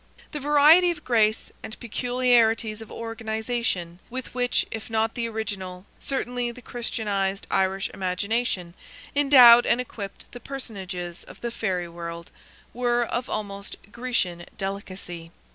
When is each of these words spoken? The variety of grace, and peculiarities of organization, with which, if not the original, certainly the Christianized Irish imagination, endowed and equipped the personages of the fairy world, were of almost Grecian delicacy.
The 0.31 0.39
variety 0.39 0.89
of 0.89 1.03
grace, 1.05 1.51
and 1.61 1.79
peculiarities 1.79 2.81
of 2.81 2.91
organization, 2.91 3.99
with 4.09 4.33
which, 4.33 4.65
if 4.71 4.89
not 4.89 5.13
the 5.13 5.29
original, 5.29 5.85
certainly 5.99 6.49
the 6.51 6.63
Christianized 6.63 7.45
Irish 7.51 7.87
imagination, 7.93 8.73
endowed 9.15 9.67
and 9.67 9.79
equipped 9.79 10.25
the 10.31 10.39
personages 10.39 11.23
of 11.25 11.39
the 11.41 11.51
fairy 11.51 11.87
world, 11.87 12.31
were 12.73 13.03
of 13.03 13.29
almost 13.29 13.75
Grecian 13.91 14.47
delicacy. 14.57 15.29